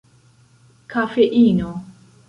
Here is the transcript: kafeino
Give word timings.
kafeino 0.91 1.69